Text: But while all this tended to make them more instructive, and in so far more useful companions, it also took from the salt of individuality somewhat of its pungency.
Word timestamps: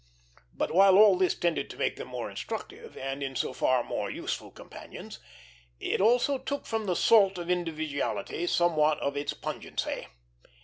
But 0.51 0.71
while 0.73 0.97
all 0.97 1.15
this 1.15 1.35
tended 1.35 1.69
to 1.69 1.77
make 1.77 1.95
them 1.97 2.07
more 2.07 2.27
instructive, 2.31 2.97
and 2.97 3.21
in 3.21 3.35
so 3.35 3.53
far 3.53 3.83
more 3.83 4.09
useful 4.09 4.49
companions, 4.49 5.19
it 5.79 6.01
also 6.01 6.39
took 6.39 6.65
from 6.65 6.87
the 6.87 6.95
salt 6.95 7.37
of 7.37 7.51
individuality 7.51 8.47
somewhat 8.47 8.97
of 8.99 9.15
its 9.15 9.33
pungency. 9.33 10.07